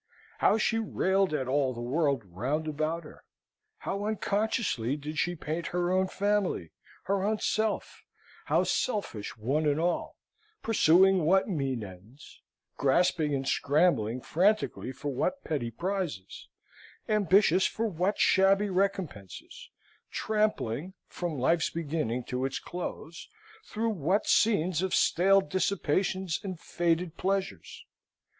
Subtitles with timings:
[0.39, 3.23] How she railed at all the world round about her!
[3.77, 6.71] How unconsciously did she paint her own family
[7.03, 8.03] her own self;
[8.45, 10.15] how selfish, one and all;
[10.63, 12.41] pursuing what mean ends;
[12.77, 16.47] grasping and scrambling frantically for what petty prizes;
[17.07, 19.69] ambitious for what shabby recompenses;
[20.09, 23.29] trampling from life's beginning to its close
[23.63, 27.85] through what scenes of stale dissipations and faded pleasures!